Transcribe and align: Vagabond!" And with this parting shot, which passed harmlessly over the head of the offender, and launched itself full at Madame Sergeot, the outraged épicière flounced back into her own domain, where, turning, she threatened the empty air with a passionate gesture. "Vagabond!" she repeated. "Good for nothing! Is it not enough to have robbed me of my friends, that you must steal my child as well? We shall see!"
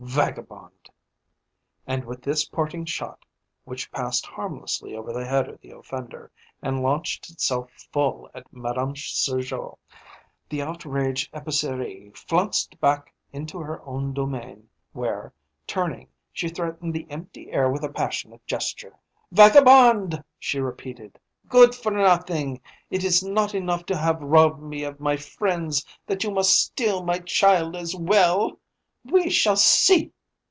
Vagabond!" 0.03 0.89
And 1.85 2.03
with 2.05 2.23
this 2.23 2.43
parting 2.45 2.85
shot, 2.85 3.23
which 3.65 3.91
passed 3.91 4.25
harmlessly 4.25 4.95
over 4.95 5.13
the 5.13 5.27
head 5.27 5.47
of 5.47 5.61
the 5.61 5.71
offender, 5.77 6.31
and 6.59 6.81
launched 6.81 7.29
itself 7.29 7.69
full 7.93 8.27
at 8.33 8.51
Madame 8.51 8.95
Sergeot, 8.95 9.77
the 10.49 10.63
outraged 10.63 11.31
épicière 11.33 12.17
flounced 12.17 12.77
back 12.81 13.13
into 13.31 13.59
her 13.59 13.79
own 13.85 14.11
domain, 14.11 14.67
where, 14.91 15.31
turning, 15.67 16.07
she 16.33 16.49
threatened 16.49 16.95
the 16.95 17.09
empty 17.11 17.51
air 17.51 17.69
with 17.69 17.83
a 17.83 17.89
passionate 17.89 18.45
gesture. 18.47 18.97
"Vagabond!" 19.31 20.21
she 20.39 20.59
repeated. 20.59 21.19
"Good 21.47 21.75
for 21.75 21.91
nothing! 21.91 22.59
Is 22.89 23.23
it 23.23 23.29
not 23.31 23.53
enough 23.53 23.85
to 23.85 23.95
have 23.95 24.19
robbed 24.19 24.63
me 24.63 24.83
of 24.83 24.99
my 24.99 25.15
friends, 25.15 25.85
that 26.07 26.23
you 26.23 26.31
must 26.31 26.59
steal 26.59 27.03
my 27.05 27.19
child 27.19 27.75
as 27.75 27.95
well? 27.95 28.57
We 29.03 29.31
shall 29.31 29.55
see!" 29.57 30.13